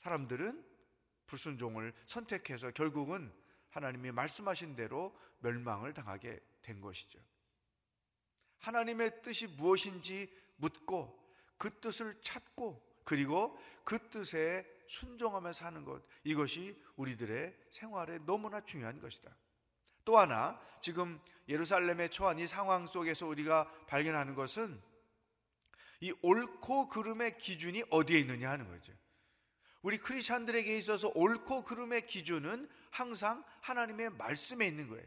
사람들은 0.00 0.64
불순종을 1.26 1.94
선택해서 2.06 2.70
결국은 2.72 3.32
하나님이 3.70 4.10
말씀하신 4.10 4.74
대로 4.74 5.16
멸망을 5.38 5.94
당하게 5.94 6.40
된 6.62 6.80
것이죠. 6.80 7.20
하나님의 8.58 9.22
뜻이 9.22 9.46
무엇인지 9.46 10.32
묻고 10.56 11.19
그 11.60 11.78
뜻을 11.78 12.18
찾고 12.22 12.82
그리고 13.04 13.56
그 13.84 14.08
뜻에 14.08 14.66
순종하며 14.88 15.52
사는 15.52 15.84
것 15.84 16.02
이것이 16.24 16.82
우리들의 16.96 17.54
생활에 17.70 18.18
너무나 18.24 18.64
중요한 18.64 18.98
것이다. 18.98 19.30
또 20.06 20.16
하나 20.16 20.58
지금 20.80 21.20
예루살렘에 21.48 22.08
처한 22.08 22.38
이 22.38 22.46
상황 22.46 22.86
속에서 22.86 23.26
우리가 23.26 23.70
발견하는 23.86 24.34
것은 24.34 24.80
이 26.00 26.14
옳고 26.22 26.88
그름의 26.88 27.36
기준이 27.36 27.84
어디에 27.90 28.20
있느냐 28.20 28.50
하는 28.50 28.66
거죠. 28.66 28.94
우리 29.82 29.98
크리스천들에게 29.98 30.78
있어서 30.78 31.12
옳고 31.14 31.64
그름의 31.64 32.06
기준은 32.06 32.70
항상 32.90 33.44
하나님의 33.60 34.10
말씀에 34.10 34.66
있는 34.66 34.88
거예요. 34.88 35.06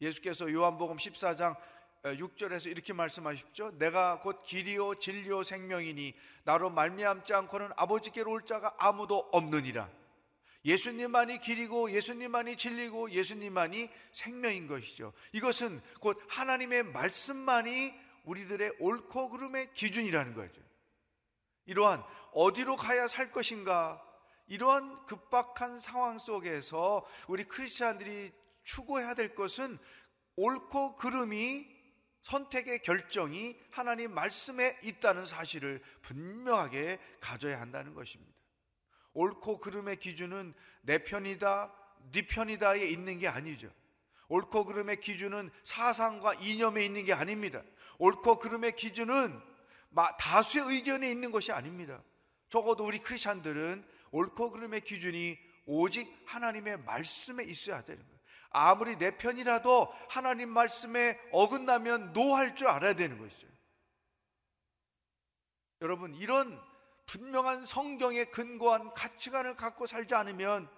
예수께서 0.00 0.52
요한복음 0.52 0.96
14장 0.96 1.56
6절에서 2.02 2.66
이렇게 2.66 2.92
말씀하십죠. 2.92 3.78
내가 3.78 4.20
곧 4.20 4.42
길이요 4.42 4.96
진리요 4.96 5.42
생명이니 5.44 6.14
나로 6.44 6.70
말미암지 6.70 7.34
않고는 7.34 7.70
아버지께로 7.76 8.30
올 8.30 8.44
자가 8.44 8.74
아무도 8.78 9.28
없느니라. 9.32 9.88
예수님만이 10.64 11.38
길이고 11.38 11.92
예수님만이 11.92 12.56
진리고 12.56 13.10
예수님만이 13.10 13.88
생명인 14.12 14.66
것이죠. 14.66 15.12
이것은 15.32 15.80
곧 16.00 16.20
하나님의 16.28 16.84
말씀만이 16.84 17.94
우리들의 18.24 18.74
옳고 18.80 19.30
그름의 19.30 19.72
기준이라는 19.74 20.34
거죠. 20.34 20.60
이러한 21.66 22.02
어디로 22.32 22.76
가야 22.76 23.08
살 23.08 23.30
것인가? 23.30 24.02
이러한 24.46 25.06
급박한 25.06 25.78
상황 25.78 26.18
속에서 26.18 27.06
우리 27.28 27.44
크리스찬들이 27.44 28.32
추구해야 28.62 29.14
될 29.14 29.34
것은 29.34 29.78
옳고 30.36 30.96
그름이 30.96 31.77
선택의 32.22 32.82
결정이 32.82 33.56
하나님 33.70 34.12
말씀에 34.12 34.78
있다는 34.82 35.26
사실을 35.26 35.82
분명하게 36.02 36.98
가져야 37.20 37.60
한다는 37.60 37.94
것입니다. 37.94 38.32
옳고 39.14 39.58
그름의 39.58 39.98
기준은 39.98 40.54
내 40.82 41.02
편이다, 41.04 41.74
네 42.12 42.26
편이다에 42.26 42.86
있는 42.86 43.18
게 43.18 43.28
아니죠. 43.28 43.70
옳고 44.28 44.66
그름의 44.66 45.00
기준은 45.00 45.50
사상과 45.64 46.34
이념에 46.34 46.84
있는 46.84 47.04
게 47.04 47.12
아닙니다. 47.12 47.62
옳고 47.98 48.38
그름의 48.38 48.76
기준은 48.76 49.40
다수의 50.18 50.66
의견에 50.66 51.10
있는 51.10 51.30
것이 51.30 51.50
아닙니다. 51.50 52.02
적어도 52.50 52.84
우리 52.84 52.98
크리스찬들은 52.98 53.84
옳고 54.10 54.50
그름의 54.50 54.82
기준이 54.82 55.38
오직 55.66 56.08
하나님의 56.26 56.80
말씀에 56.80 57.44
있어야 57.44 57.82
되는 57.82 58.02
거예요. 58.02 58.17
아무리 58.50 58.96
내 58.96 59.16
편이라도 59.16 59.92
하나님 60.08 60.50
말씀에 60.50 61.18
어긋나면 61.32 62.12
노할 62.12 62.56
줄 62.56 62.68
알아야 62.68 62.94
되는 62.94 63.18
것이죠. 63.18 63.46
여러분, 65.80 66.14
이런 66.14 66.60
분명한 67.06 67.64
성경에 67.64 68.24
근거한 68.26 68.92
가치관을 68.92 69.56
갖고 69.56 69.86
살지 69.86 70.14
않으면 70.14 70.68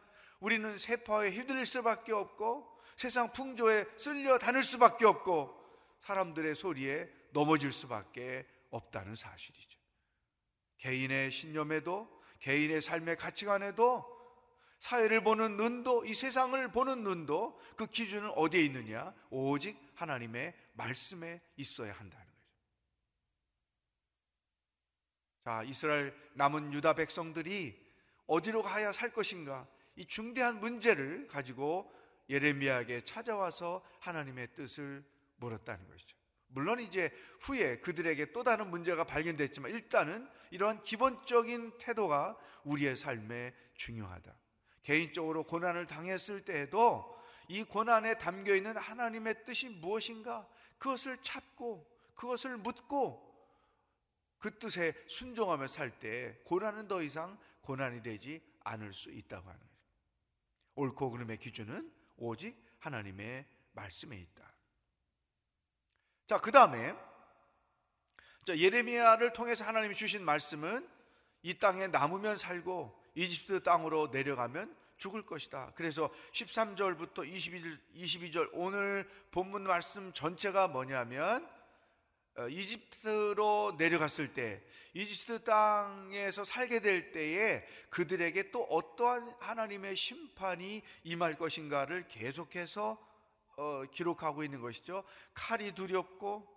우리는 0.40 0.78
세파에 0.78 1.30
휘둘릴 1.30 1.66
수밖에 1.66 2.12
없고 2.12 2.70
세상 2.96 3.33
풍조에 3.33 3.87
쓸려 3.96 4.38
다닐 4.38 4.62
수밖에 4.62 5.06
없고 5.06 5.59
사람들의 6.00 6.54
소리에 6.54 7.09
넘어질 7.33 7.72
수밖에 7.72 8.46
없다는 8.70 9.14
사실이죠. 9.14 9.78
개인의 10.78 11.30
신념에도 11.30 12.09
개인의 12.40 12.80
삶의 12.83 13.16
가치관에도 13.16 14.19
사회를 14.80 15.22
보는 15.22 15.56
눈도 15.56 16.04
이 16.04 16.14
세상을 16.14 16.72
보는 16.72 17.02
눈도 17.04 17.60
그 17.76 17.86
기준은 17.86 18.30
어디에 18.30 18.64
있느냐? 18.64 19.14
오직 19.28 19.78
하나님의 19.94 20.54
말씀에 20.72 21.40
있어야 21.56 21.92
한다는 21.92 22.26
거죠. 22.26 22.40
자, 25.44 25.62
이스라엘 25.64 26.14
남은 26.34 26.72
유다 26.72 26.94
백성들이 26.94 27.78
어디로 28.26 28.62
가야 28.62 28.92
살 28.92 29.12
것인가? 29.12 29.68
이 29.96 30.06
중대한 30.06 30.60
문제를 30.60 31.26
가지고 31.26 31.92
예레미야에게 32.30 33.04
찾아와서 33.04 33.84
하나님의 33.98 34.54
뜻을 34.54 35.04
물었다는 35.36 35.88
것이죠. 35.88 36.16
물론 36.46 36.80
이제 36.80 37.12
후에 37.40 37.80
그들에게 37.80 38.32
또 38.32 38.42
다른 38.42 38.70
문제가 38.70 39.04
발견됐지만 39.04 39.72
일단은 39.72 40.28
이러한 40.50 40.82
기본적인 40.82 41.78
태도가 41.78 42.38
우리의 42.64 42.96
삶에 42.96 43.54
중요하다. 43.74 44.34
개인적으로 44.82 45.44
고난을 45.44 45.86
당했을 45.86 46.44
때에도 46.44 47.18
이 47.48 47.64
고난에 47.64 48.18
담겨 48.18 48.54
있는 48.54 48.76
하나님의 48.76 49.44
뜻이 49.44 49.68
무엇인가? 49.68 50.48
그것을 50.78 51.18
찾고 51.22 51.88
그것을 52.14 52.56
묻고 52.58 53.28
그 54.38 54.58
뜻에 54.58 54.94
순종하며 55.08 55.66
살 55.66 55.98
때 55.98 56.38
고난은 56.44 56.88
더 56.88 57.02
이상 57.02 57.38
고난이 57.62 58.02
되지 58.02 58.42
않을 58.64 58.92
수 58.92 59.10
있다고 59.10 59.48
하는 59.48 59.60
거죠. 59.60 59.70
옳고 60.76 61.10
그름의 61.10 61.38
기준은 61.38 61.92
오직 62.16 62.56
하나님의 62.78 63.46
말씀에 63.72 64.16
있다. 64.16 64.52
자, 66.26 66.40
그 66.40 66.50
다음에 66.50 66.94
예레미야를 68.48 69.32
통해서 69.32 69.64
하나님이 69.64 69.94
주신 69.94 70.24
말씀은 70.24 70.88
이 71.42 71.58
땅에 71.58 71.86
남으면 71.86 72.36
살고 72.36 72.99
이집트 73.20 73.62
땅으로 73.62 74.09
내려가면 74.11 74.74
죽을 74.96 75.26
것이다. 75.26 75.72
그래서 75.74 76.11
13절부터 76.33 77.30
22, 77.30 77.78
22절 77.96 78.48
오늘 78.54 79.09
본문 79.30 79.64
말씀 79.64 80.11
전체가 80.14 80.68
뭐냐면 80.68 81.46
어, 82.38 82.48
이집트로 82.48 83.74
내려갔을 83.76 84.33
때 84.33 84.62
이집트 84.94 85.44
땅에서 85.44 86.44
살게 86.44 86.80
될 86.80 87.12
때에 87.12 87.62
그들에게 87.90 88.50
또 88.52 88.62
어떠한 88.64 89.35
하나님의 89.40 89.96
심판이 89.96 90.83
임할 91.04 91.37
것인가를 91.37 92.09
계속해서 92.09 92.98
어, 93.56 93.83
기록하고 93.92 94.44
있는 94.44 94.62
것이죠. 94.62 95.04
칼이 95.35 95.74
두렵고 95.74 96.48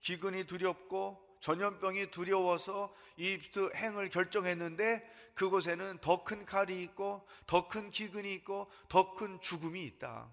기근이 0.00 0.46
두렵고 0.46 1.29
전염병이 1.40 2.10
두려워서 2.10 2.94
이집트 3.16 3.72
행을 3.74 4.08
결정했는데 4.10 5.32
그곳에는 5.34 5.98
더 6.00 6.22
큰 6.24 6.44
칼이 6.44 6.82
있고 6.82 7.26
더 7.46 7.66
큰 7.68 7.90
기근이 7.90 8.32
있고 8.34 8.70
더 8.88 9.14
큰 9.14 9.40
죽음이 9.40 9.84
있다. 9.84 10.32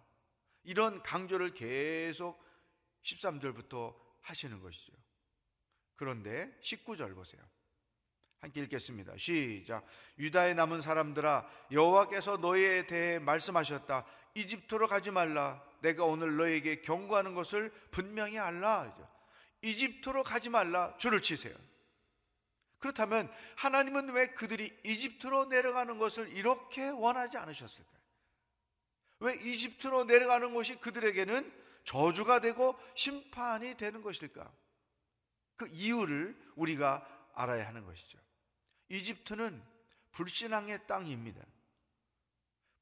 이런 0.63 1.01
강조를 1.01 1.53
계속 1.53 2.43
13절부터 3.03 3.95
하시는 4.21 4.59
것이죠. 4.59 4.93
그런데 5.95 6.51
19절 6.61 7.15
보세요. 7.15 7.41
함께 8.39 8.61
읽겠습니다. 8.61 9.17
시작. 9.17 9.85
유다에 10.19 10.53
남은 10.53 10.81
사람들아 10.81 11.49
여호와께서 11.71 12.37
너희에 12.37 12.85
대해 12.85 13.17
말씀하셨다. 13.17 14.05
이집트로 14.35 14.87
가지 14.87 15.09
말라. 15.09 15.63
내가 15.81 16.03
오늘 16.03 16.35
너에게 16.35 16.81
경고하는 16.81 17.33
것을 17.33 17.71
분명히 17.89 18.37
알라. 18.37 18.93
이집트로 19.61 20.23
가지 20.23 20.49
말라. 20.49 20.95
줄을 20.97 21.21
치세요. 21.21 21.55
그렇다면 22.79 23.31
하나님은 23.55 24.09
왜 24.11 24.27
그들이 24.33 24.77
이집트로 24.83 25.45
내려가는 25.45 25.97
것을 25.97 26.31
이렇게 26.33 26.89
원하지 26.89 27.37
않으셨을까요? 27.37 27.97
왜 29.19 29.33
이집트로 29.35 30.03
내려가는 30.03 30.53
것이 30.53 30.79
그들에게는 30.79 31.51
저주가 31.85 32.39
되고 32.39 32.77
심판이 32.95 33.77
되는 33.77 34.01
것일까? 34.01 34.51
그 35.55 35.67
이유를 35.69 36.53
우리가 36.55 37.29
알아야 37.33 37.67
하는 37.67 37.83
것이죠. 37.83 38.19
이집트는 38.89 39.63
불신앙의 40.11 40.85
땅입니다. 40.85 41.43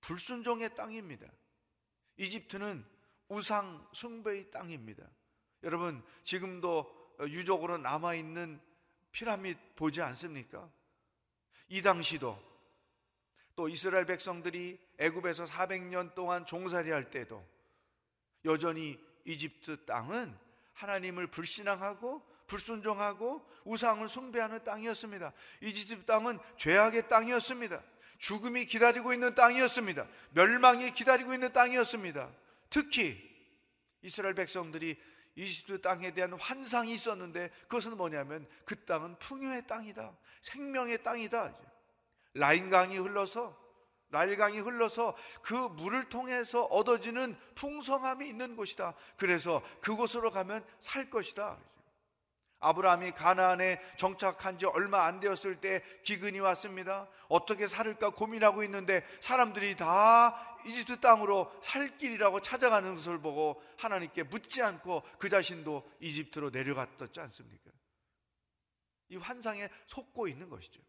불순종의 0.02 0.76
땅입니다. 0.76 1.28
이집트는 2.18 2.86
우상 3.28 3.88
숭배의 3.94 4.52
땅입니다. 4.52 5.04
여러분, 5.64 6.04
지금도 6.24 7.16
유적으로 7.30 7.78
남아있는 7.78 8.60
피라밋 9.12 9.58
보지 9.76 10.02
않습니까? 10.02 10.70
이 11.70 11.82
당시도 11.82 12.38
또 13.56 13.70
이스라엘 13.70 14.06
백성들이 14.06 14.80
애굽에서 14.98 15.46
400년 15.46 16.14
동안 16.14 16.46
종살이 16.46 16.92
할 16.92 17.10
때도 17.10 17.46
여전히 18.44 19.00
이집트 19.24 19.86
땅은 19.86 20.38
하나님을 20.74 21.28
불신앙하고 21.28 22.22
불순종하고 22.48 23.44
우상을 23.64 24.08
숭배하는 24.08 24.64
땅이었습니다. 24.64 25.34
이집트 25.62 26.06
땅은 26.06 26.38
죄악의 26.58 27.08
땅이었습니다. 27.08 27.82
죽음이 28.20 28.66
기다리고 28.66 29.14
있는 29.14 29.34
땅이었습니다. 29.34 30.08
멸망이 30.32 30.92
기다리고 30.92 31.34
있는 31.34 31.52
땅이었습니다. 31.52 32.32
특히 32.70 33.18
이스라엘 34.02 34.36
백성들이 34.36 34.98
이집트 35.36 35.82
땅에 35.82 36.14
대한 36.14 36.34
환상이 36.34 36.94
있었는데 36.94 37.50
그것은 37.68 37.98
뭐냐면 37.98 38.48
그 38.64 38.86
땅은 38.86 39.20
풍요의 39.20 39.68
땅이다. 39.68 40.16
생명의 40.44 41.04
땅이다. 41.04 41.54
라인강이 42.34 42.98
흘러서 42.98 43.66
라일강이 44.12 44.60
흘러서 44.60 45.16
그 45.42 45.54
물을 45.54 46.08
통해서 46.08 46.64
얻어지는 46.66 47.38
풍성함이 47.56 48.28
있는 48.28 48.56
곳이다. 48.56 48.94
그래서 49.18 49.62
그곳으로 49.82 50.32
가면 50.32 50.66
살 50.80 51.10
것이다. 51.10 51.58
아브라함이 52.66 53.12
가나안에 53.12 53.80
정착한 53.96 54.58
지 54.58 54.66
얼마 54.66 55.06
안 55.06 55.20
되었을 55.20 55.62
때 55.62 55.84
기근이 56.04 56.40
왔습니다. 56.40 57.08
어떻게 57.28 57.68
살을까 57.68 58.10
고민하고 58.10 58.64
있는데 58.64 59.06
사람들이 59.22 59.76
다 59.76 60.58
이집트 60.66 61.00
땅으로 61.00 61.52
살 61.62 61.96
길이라고 61.98 62.40
찾아가는 62.40 62.96
것을 62.96 63.22
보고 63.22 63.62
하나님께 63.78 64.24
묻지 64.24 64.64
않고 64.64 65.04
그 65.20 65.30
자신도 65.30 65.88
이집트로 66.00 66.50
내려갔었지 66.50 67.20
않습니까? 67.20 67.70
이 69.10 69.18
환상에 69.18 69.70
속고 69.86 70.28
있는 70.28 70.50
것이죠. 70.50 70.82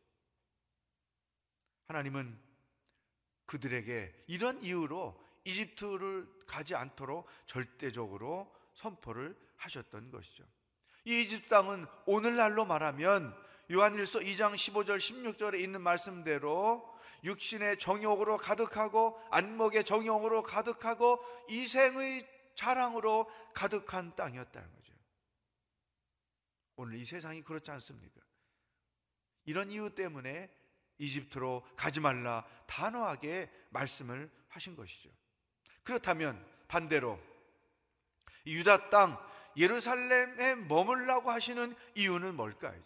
하나님은 1.88 2.40
그들에게 3.44 4.24
이런 4.28 4.62
이유로 4.62 5.22
이집트를 5.44 6.26
가지 6.46 6.74
않도록 6.74 7.28
절대적으로 7.46 8.50
선포를 8.74 9.38
하셨던 9.56 10.10
것이죠. 10.10 10.44
이 11.07 11.23
이집트 11.23 11.49
땅은 11.49 11.87
오늘날로 12.05 12.66
말하면 12.66 13.33
요한일서 13.71 14.19
2장 14.19 14.55
15절 14.55 14.99
16절에 14.99 15.61
있는 15.61 15.81
말씀대로 15.81 16.85
육신의 17.23 17.79
정욕으로 17.79 18.37
가득하고 18.37 19.19
안목의 19.31 19.85
정욕으로 19.85 20.42
가득하고 20.42 21.25
이생의 21.49 22.29
자랑으로 22.57 23.31
가득한 23.55 24.16
땅이었다는 24.16 24.75
거죠. 24.75 24.92
오늘 26.75 26.99
이 26.99 27.05
세상이 27.05 27.42
그렇지 27.42 27.71
않습니까? 27.71 28.21
이런 29.45 29.71
이유 29.71 29.95
때문에 29.95 30.51
이집트로 30.99 31.64
가지 31.77 32.01
말라 32.01 32.45
단호하게 32.66 33.49
말씀을 33.71 34.29
하신 34.49 34.75
것이죠. 34.75 35.09
그렇다면 35.85 36.45
반대로 36.66 37.21
유다 38.45 38.90
땅 38.90 39.19
예루살렘에 39.57 40.55
머물라고 40.55 41.31
하시는 41.31 41.75
이유는 41.95 42.35
뭘까요? 42.35 42.81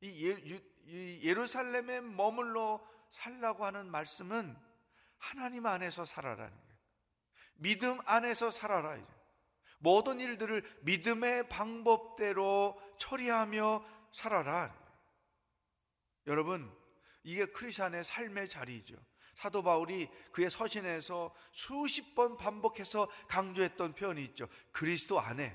이, 0.00 0.28
예, 0.28 0.60
이 0.86 1.20
예루살렘에 1.22 2.00
머물러 2.00 2.86
살라고 3.10 3.64
하는 3.64 3.90
말씀은 3.90 4.56
하나님 5.18 5.66
안에서 5.66 6.04
살아라는 6.04 6.50
거예요. 6.50 6.76
믿음 7.54 7.98
안에서 8.04 8.50
살아라. 8.50 8.98
모든 9.78 10.20
일들을 10.20 10.62
믿음의 10.82 11.48
방법대로 11.48 12.80
처리하며 12.98 13.84
살아라. 14.12 14.74
여러분, 16.26 16.74
이게 17.22 17.46
크리스천의 17.46 18.04
삶의 18.04 18.48
자리죠. 18.48 18.96
사도 19.36 19.62
바울이 19.62 20.08
그의 20.32 20.50
서신에서 20.50 21.32
수십 21.52 22.14
번 22.14 22.36
반복해서 22.38 23.06
강조했던 23.28 23.94
표현이 23.94 24.24
있죠. 24.24 24.48
그리스도 24.72 25.20
안에. 25.20 25.54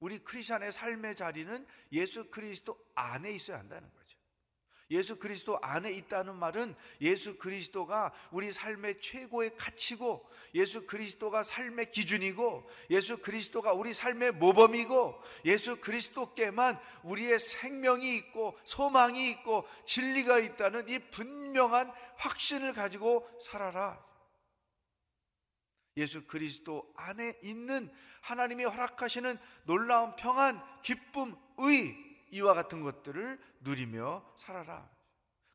우리 0.00 0.18
크리스천의 0.18 0.72
삶의 0.72 1.14
자리는 1.14 1.66
예수 1.92 2.28
그리스도 2.30 2.76
안에 2.94 3.30
있어야 3.32 3.58
한다는 3.58 3.88
거예요. 3.88 4.02
예수 4.92 5.16
그리스도 5.16 5.58
안에 5.62 5.90
있다는 5.92 6.36
말은 6.36 6.74
예수 7.00 7.38
그리스도가 7.38 8.12
우리 8.30 8.52
삶의 8.52 9.00
최고의 9.00 9.56
가치고 9.56 10.28
예수 10.54 10.86
그리스도가 10.86 11.44
삶의 11.44 11.90
기준이고 11.90 12.70
예수 12.90 13.16
그리스도가 13.16 13.72
우리 13.72 13.94
삶의 13.94 14.32
모범이고 14.32 15.18
예수 15.46 15.76
그리스도께만 15.76 16.78
우리의 17.04 17.40
생명이 17.40 18.14
있고 18.16 18.58
소망이 18.64 19.30
있고 19.30 19.66
진리가 19.86 20.38
있다는 20.40 20.86
이 20.90 20.98
분명한 20.98 21.90
확신을 22.18 22.74
가지고 22.74 23.26
살아라. 23.40 23.98
예수 25.96 26.26
그리스도 26.26 26.92
안에 26.96 27.38
있는 27.42 27.90
하나님이 28.20 28.64
허락하시는 28.64 29.38
놀라운 29.64 30.16
평안, 30.16 30.62
기쁨, 30.82 31.34
의, 31.58 32.11
이와 32.32 32.54
같은 32.54 32.82
것들을 32.82 33.38
누리며 33.60 34.24
살아라. 34.36 34.88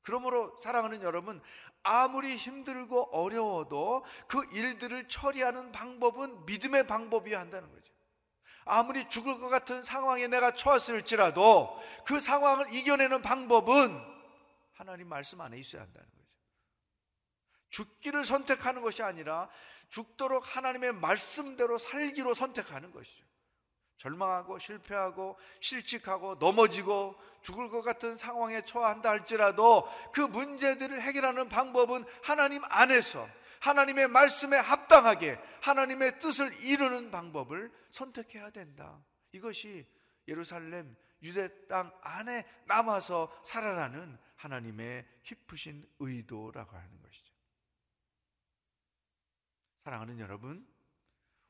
그러므로 0.04 0.58
사랑하는 0.62 1.02
여러분, 1.02 1.42
아무리 1.84 2.38
힘들고 2.38 3.10
어려워도 3.12 4.06
그 4.28 4.44
일들을 4.54 5.08
처리하는 5.10 5.72
방법은 5.72 6.46
믿음의 6.46 6.88
방법이어야 6.88 7.40
한다는 7.40 7.70
거죠. 7.72 7.94
아무리 8.66 9.08
죽을 9.10 9.40
것 9.40 9.50
같은 9.50 9.84
상황에 9.84 10.28
내가 10.28 10.52
처했을지라도 10.52 11.80
그 12.06 12.20
상황을 12.20 12.74
이겨내는 12.74 13.22
방법은 13.22 13.98
하나님 14.74 15.08
말씀 15.08 15.42
안에 15.42 15.58
있어야 15.58 15.82
한다는 15.82 16.08
거죠. 16.10 16.36
죽기를 17.70 18.26
선택하는 18.26 18.82
것이 18.82 19.04
아니라 19.04 19.50
죽도록 19.90 20.56
하나님의 20.56 20.94
말씀대로 20.94 21.78
살기로 21.78 22.34
선택하는 22.34 22.92
것이죠. 22.92 23.26
절망하고 23.98 24.60
실패하고 24.60 25.38
실직하고 25.60 26.36
넘어지고 26.36 27.16
죽을 27.42 27.70
것 27.70 27.82
같은 27.82 28.18
상황에 28.18 28.64
처한다 28.64 29.10
할지라도 29.10 29.88
그 30.14 30.22
문제들을 30.22 31.02
해결하는 31.02 31.50
방법은 31.50 32.06
하나님 32.24 32.62
안에서 32.66 33.28
하나님의 33.60 34.08
말씀에 34.08 34.58
합당하게 34.58 35.40
하나님의 35.62 36.20
뜻을 36.20 36.54
이루는 36.64 37.12
방법을 37.12 37.72
선택해야 37.90 38.52
된다. 38.52 39.04
이것이 39.32 39.86
예루살렘 40.28 40.96
유대 41.24 41.50
땅 41.68 41.92
안에 42.02 42.46
남아서 42.66 43.36
살아라는 43.44 44.18
하나님의 44.36 45.06
깊으신 45.24 45.88
의도라고 46.00 46.76
하는 46.76 47.02
것이죠. 47.02 47.34
사랑하는 49.84 50.20
여러분, 50.20 50.68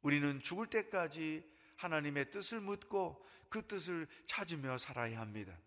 우리는 0.02 0.40
죽을 0.40 0.68
때까지 0.68 1.44
하나님의 1.78 2.32
뜻을 2.32 2.60
묻고 2.60 3.26
그 3.50 3.66
뜻을 3.66 4.08
찾으며 4.26 4.78
살아야 4.78 5.20
합니다. 5.20 5.58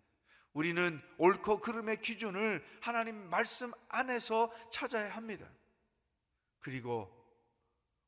우리는 0.52 1.00
옳고 1.18 1.60
그름의 1.60 2.02
기준을 2.02 2.64
하나님 2.80 3.16
말씀 3.30 3.72
안에서 3.88 4.52
찾아야 4.70 5.10
합니다. 5.14 5.48
그리고 6.60 7.16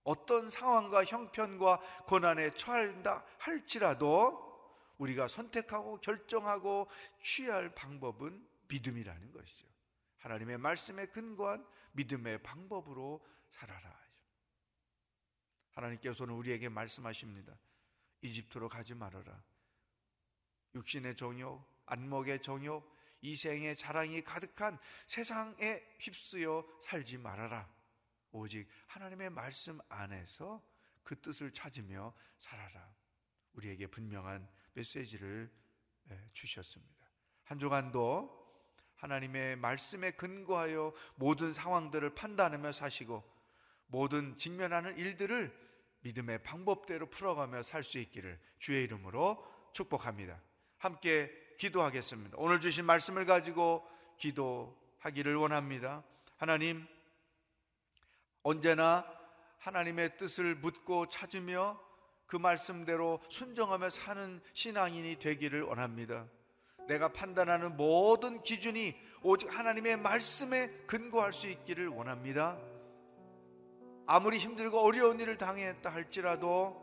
어떤 0.05 0.51
상황과 0.51 1.05
형편과 1.05 1.79
고난에 2.07 2.53
처한다 2.55 3.25
할지라도 3.39 4.51
우리가 4.99 5.29
선택하고 5.29 6.01
결정하고 6.01 6.89
취할 7.23 7.75
방법은 7.75 8.47
믿음이라는 8.69 9.33
것이죠. 9.33 9.67
하나님의 10.19 10.59
말씀에 10.59 11.07
근거한 11.07 11.65
믿음의 11.93 12.43
방법으로 12.43 13.25
살아라. 13.51 14.03
하나님께서는 15.73 16.35
우리에게 16.35 16.69
말씀하십니다. 16.69 17.55
이집트로 18.23 18.69
가지 18.69 18.95
말아라. 18.95 19.43
육신의 20.75 21.17
정욕, 21.17 21.63
안목의 21.87 22.43
정욕, 22.43 22.91
이생의 23.21 23.77
자랑이 23.77 24.25
가득한 24.25 24.79
세상에 25.07 25.83
휩쓰여 26.01 26.67
살지 26.83 27.19
말아라. 27.19 27.69
오직 28.33 28.67
하나님의 28.87 29.31
말씀 29.31 29.79
안에서 29.89 30.63
그 31.03 31.21
뜻을 31.21 31.53
찾으며 31.53 32.15
살아라. 32.39 32.93
우리에게 33.53 33.87
분명한 33.87 34.49
메시지를 34.73 35.53
주셨습니다. 36.33 37.09
한 37.45 37.59
주간도 37.59 38.41
하나님의 38.97 39.57
말씀에 39.57 40.13
근거하여 40.13 40.95
모든 41.17 41.53
상황들을 41.53 42.15
판단하며 42.15 42.73
사시고 42.73 43.23
모든 43.87 44.39
직면하는 44.39 44.97
일들을 44.97 45.53
믿음의 46.03 46.43
방법대로 46.43 47.07
풀어가며 47.07 47.63
살 47.63 47.83
수 47.85 47.99
있기를 47.99 48.39
주의 48.59 48.85
이름으로 48.85 49.45
축복합니다. 49.73 50.41
함께 50.79 51.31
기도하겠습니다. 51.59 52.37
오늘 52.39 52.61
주신 52.61 52.85
말씀을 52.85 53.25
가지고 53.25 53.87
기도하기를 54.19 55.37
원합니다. 55.37 56.03
하나님, 56.37 56.87
언제나 58.43 59.07
하나님의 59.59 60.17
뜻을 60.17 60.57
묻고 60.57 61.09
찾으며 61.09 61.81
그 62.27 62.37
말씀대로 62.37 63.21
순종하며 63.29 63.91
사는 63.91 64.41
신앙인이 64.53 65.19
되기를 65.19 65.63
원합니다. 65.63 66.27
내가 66.89 67.13
판단하는 67.13 67.77
모든 67.77 68.43
기준이 68.43 68.97
오직 69.23 69.57
하나님의 69.57 69.99
말씀에 69.99 70.69
근거할 70.87 71.33
수 71.33 71.47
있기를 71.47 71.89
원합니다. 71.89 72.59
아무리 74.07 74.39
힘들고 74.39 74.81
어려운 74.81 75.21
일을 75.21 75.39
당했다 75.39 75.93
할지라도 75.93 76.81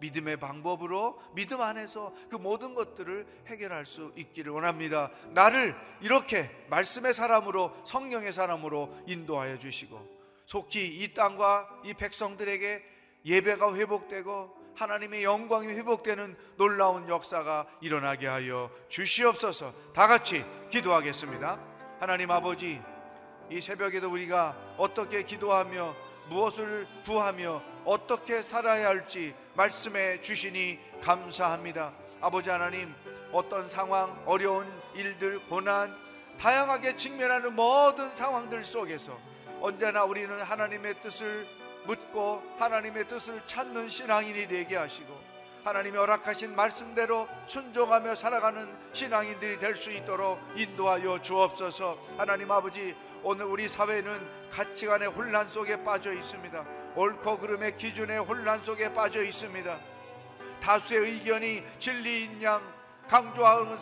믿음의 0.00 0.36
방법으로 0.38 1.20
믿음 1.34 1.60
안에서 1.60 2.12
그 2.30 2.36
모든 2.36 2.74
것들을 2.74 3.26
해결할 3.46 3.84
수 3.86 4.12
있기를 4.16 4.52
원합니다. 4.52 5.10
나를 5.30 5.74
이렇게 6.00 6.50
말씀의 6.68 7.14
사람으로 7.14 7.74
성령의 7.84 8.32
사람으로 8.32 8.96
인도하여 9.06 9.58
주시고 9.58 10.18
속히 10.46 10.86
이 10.86 11.14
땅과 11.14 11.82
이 11.84 11.94
백성들에게 11.94 12.82
예배가 13.24 13.74
회복되고 13.74 14.56
하나님의 14.76 15.24
영광이 15.24 15.66
회복되는 15.66 16.36
놀라운 16.56 17.08
역사가 17.08 17.66
일어나게 17.80 18.28
하여 18.28 18.70
주시옵소서. 18.88 19.74
다 19.92 20.06
같이 20.06 20.44
기도하겠습니다. 20.70 21.58
하나님 21.98 22.30
아버지, 22.30 22.80
이 23.50 23.60
새벽에도 23.60 24.08
우리가 24.10 24.56
어떻게 24.78 25.24
기도하며 25.24 26.07
무엇을 26.28 26.86
구하며 27.04 27.62
어떻게 27.84 28.42
살아야 28.42 28.88
할지 28.88 29.34
말씀해 29.54 30.20
주시니 30.20 30.78
감사합니다. 31.02 31.92
아버지 32.20 32.50
하나님, 32.50 32.94
어떤 33.32 33.68
상황, 33.68 34.22
어려운 34.26 34.66
일들, 34.94 35.40
고난, 35.48 35.96
다양하게 36.38 36.96
직면하는 36.96 37.54
모든 37.54 38.14
상황들 38.16 38.62
속에서 38.64 39.18
언제나 39.60 40.04
우리는 40.04 40.40
하나님의 40.40 41.00
뜻을 41.00 41.46
묻고 41.86 42.42
하나님의 42.58 43.08
뜻을 43.08 43.42
찾는 43.46 43.88
신앙인이 43.88 44.46
되게 44.46 44.76
하시고 44.76 45.17
하나님이 45.68 45.98
허락하신 45.98 46.56
말씀대로 46.56 47.28
순종하며 47.46 48.14
살아가는 48.14 48.74
신앙인들이 48.94 49.58
될 49.58 49.76
수 49.76 49.90
있도록 49.90 50.40
인도하여 50.56 51.20
주옵소서. 51.20 51.98
하나님 52.16 52.50
아버지, 52.50 52.96
오늘 53.22 53.44
우리 53.44 53.68
사회는 53.68 54.48
가치관의 54.50 55.08
혼란 55.08 55.48
속에 55.50 55.84
빠져 55.84 56.12
있습니다. 56.12 56.64
옳고 56.96 57.38
그름의 57.38 57.76
기준의 57.76 58.20
혼란 58.20 58.64
속에 58.64 58.92
빠져 58.94 59.22
있습니다. 59.22 59.78
다수의 60.62 61.00
의견이 61.12 61.62
진리인 61.78 62.42
양 62.42 62.62
강조하는 63.06 63.78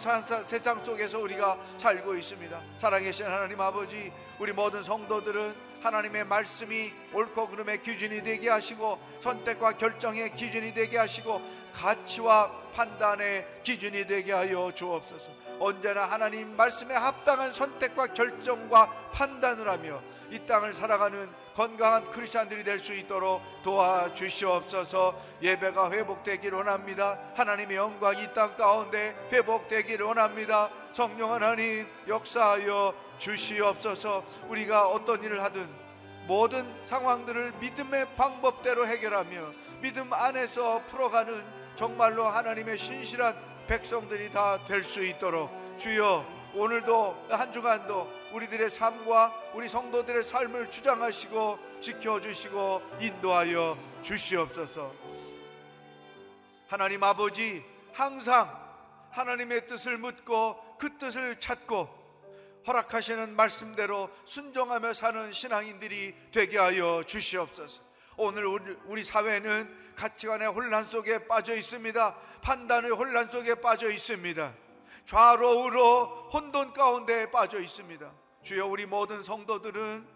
세상 0.47 0.85
속에서 0.85 1.21
우리가 1.21 1.57
살고 1.79 2.17
있습니다. 2.17 2.61
살아계신 2.79 3.27
하나님 3.27 3.61
아버지, 3.61 4.13
우리 4.39 4.53
모든 4.53 4.83
성도들은 4.83 5.76
하나님의 5.87 6.25
말씀이 6.27 6.93
옳고 7.13 7.49
그름의 7.49 7.83
기준이 7.83 8.23
되게 8.25 8.49
하시고 8.51 8.99
선택과 9.23 9.73
결정의 9.73 10.35
기준이 10.35 10.75
되게 10.75 10.99
하시고 10.99 11.41
가치와 11.73 12.51
판단의 12.75 13.47
기준이 13.63 14.07
되게 14.07 14.33
하여 14.33 14.73
주옵소서. 14.75 15.31
언제나 15.59 16.05
하나님 16.05 16.55
말씀에 16.55 16.95
합당한 16.95 17.51
선택과 17.53 18.09
결정과 18.09 18.91
판단을 19.13 19.67
하며 19.69 20.03
이 20.31 20.39
땅을 20.41 20.75
살아가는 20.75 21.31
건강한 21.55 22.11
크리스천들이 22.11 22.63
될 22.65 22.79
수 22.79 22.93
있도록 22.93 23.41
도와주시옵소서. 23.63 25.19
예배가 25.41 25.91
회복되기를 25.93 26.59
원합니다. 26.59 27.19
하나님의 27.35 27.77
영광이 27.77 28.25
이 28.25 28.35
땅 28.35 28.57
가운데 28.57 29.15
회복되기를 29.33 30.05
원합니다. 30.05 30.71
성령 30.97 31.31
하나님 31.31 31.87
역사하여 32.09 32.95
주시옵소서. 33.19 34.25
우리가 34.49 34.89
어떤 34.89 35.23
일을 35.23 35.43
하든 35.43 35.69
모든 36.27 36.67
상황들을 36.87 37.53
믿음의 37.61 38.17
방법대로 38.17 38.87
해결하며 38.87 39.53
믿음 39.83 40.11
안에서 40.11 40.83
풀어가는 40.87 41.45
정말로 41.77 42.25
하나님의 42.25 42.79
신실한 42.79 43.37
백성들이 43.67 44.33
다 44.33 44.59
될 44.67 44.83
수 44.83 45.05
있도록 45.05 45.51
주여 45.79 46.25
오늘도 46.55 47.27
한 47.29 47.53
주간도 47.53 48.11
우리들의 48.33 48.71
삶과 48.71 49.35
우리 49.53 49.69
성도들의 49.69 50.23
삶을 50.25 50.71
주장하시고 50.71 51.59
지켜주시고 51.83 52.83
인도하여 53.01 53.77
주시옵소서. 54.01 54.95
하나님 56.69 57.03
아버지 57.05 57.63
항상 57.93 58.66
하나님의 59.17 59.67
뜻을 59.67 59.97
묻고 59.97 60.77
그 60.79 60.99
뜻을 60.99 61.41
찾고 61.41 61.89
허락하시는 62.67 63.35
말씀대로 63.35 64.11
순종하며 64.27 64.93
사는 64.93 65.33
신앙인들이 65.33 66.15
되게 66.33 66.59
하여 66.59 67.03
주시옵소서. 67.07 67.81
오늘 68.19 68.47
우리, 68.85 69.05
사회는 69.05 69.95
가치관의 69.95 70.49
혼란 70.49 70.87
속에 70.89 71.27
빠져 71.27 71.55
있습니다. 71.55 72.15
판단의 72.43 72.91
혼란 72.91 73.31
속에 73.31 73.55
빠져 73.55 73.91
있습니다. 73.91 74.53
좌로 75.07 75.65
우로 75.65 76.31
혼돈 76.33 76.73
가운데 76.75 77.31
빠져 77.31 77.61
있습니다. 77.61 78.11
주여 78.43 78.67
우리 78.67 78.85
모든 78.85 79.23
성도들은 79.23 80.16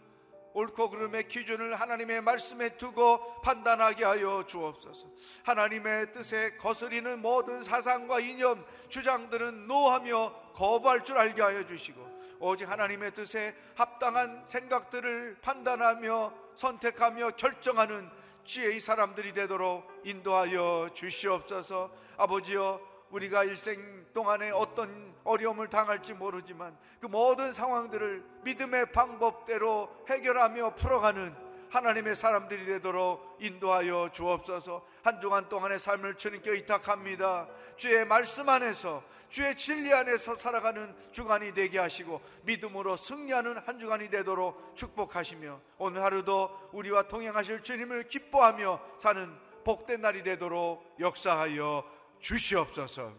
옳고 0.52 0.90
그름의 0.90 1.28
기준을 1.28 1.74
하나님의 1.74 2.22
말씀에 2.22 2.76
두고 2.76 3.40
판단하게 3.42 4.04
하여 4.04 4.44
주옵소서. 4.46 5.06
하나님의 5.44 6.12
뜻에 6.12 6.56
거스리는 6.56 7.20
모든 7.20 7.62
사상과 7.62 8.20
이념, 8.20 8.64
주장들은 8.88 9.66
노하며 9.66 10.52
거부할 10.54 11.04
줄 11.04 11.18
알게 11.18 11.40
하여 11.40 11.66
주시고 11.66 12.20
오직 12.40 12.70
하나님의 12.70 13.14
뜻에 13.14 13.54
합당한 13.74 14.44
생각들을 14.46 15.38
판단하며 15.42 16.32
선택하며 16.56 17.32
결정하는 17.32 18.10
지혜의 18.44 18.80
사람들이 18.80 19.32
되도록 19.34 19.86
인도하여 20.04 20.90
주시옵소서. 20.94 21.90
아버지여, 22.16 22.80
우리가 23.10 23.44
일생 23.44 24.06
동안에 24.12 24.50
어떤 24.50 25.14
어려움을 25.24 25.68
당할지 25.68 26.14
모르지만 26.14 26.76
그 27.00 27.06
모든 27.06 27.52
상황들을 27.52 28.24
믿음의 28.42 28.92
방법대로 28.92 29.88
해결하며 30.08 30.74
풀어가는 30.76 31.50
하나님의 31.70 32.16
사람들이 32.16 32.66
되도록 32.66 33.36
인도하여 33.40 34.10
주옵소서 34.12 34.84
한 35.02 35.20
주간 35.20 35.48
동안의 35.48 35.78
삶을 35.78 36.16
주님께 36.16 36.50
의탁합니다. 36.50 37.48
주의 37.76 38.04
말씀 38.04 38.48
안에서 38.48 39.02
주의 39.28 39.56
진리 39.56 39.92
안에서 39.92 40.36
살아가는 40.36 40.92
주간이 41.12 41.54
되게 41.54 41.78
하시고 41.78 42.20
믿음으로 42.42 42.96
승리하는 42.96 43.58
한 43.58 43.78
주간이 43.78 44.10
되도록 44.10 44.74
축복하시며 44.74 45.60
오늘 45.78 46.02
하루도 46.02 46.70
우리와 46.72 47.04
동행하실 47.04 47.62
주님을 47.62 48.08
기뻐하며 48.08 48.80
사는 48.98 49.32
복된 49.64 50.00
날이 50.00 50.24
되도록 50.24 50.96
역사하여 50.98 51.99
주시옵소서. 52.20 53.14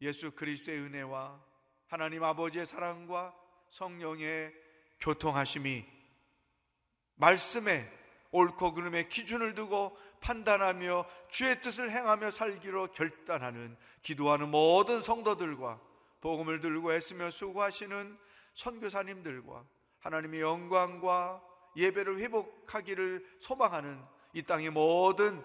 예수 0.00 0.32
그리스도의 0.32 0.78
은혜와 0.78 1.40
하나님 1.86 2.24
아버지의 2.24 2.66
사랑과 2.66 3.34
성령의 3.70 4.52
교통하심이 5.00 5.84
말씀에 7.16 7.90
옳고 8.30 8.74
그름의 8.74 9.08
기준을 9.08 9.54
두고 9.54 9.96
판단하며 10.20 11.04
주의 11.28 11.60
뜻을 11.60 11.90
행하며 11.90 12.30
살기로 12.30 12.92
결단하는 12.92 13.76
기도하는 14.02 14.50
모든 14.50 15.02
성도들과 15.02 15.80
복음을 16.20 16.60
들고 16.60 16.92
애쓰며 16.94 17.30
수고하시는 17.30 18.18
선교사님들과 18.54 19.64
하나님의 20.00 20.40
영광과 20.40 21.42
예배를 21.76 22.18
회복하기를 22.20 23.38
소망하는 23.40 24.02
이 24.32 24.42
땅의 24.42 24.70
모든 24.70 25.44